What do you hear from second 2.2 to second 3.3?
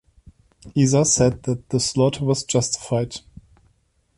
was justified.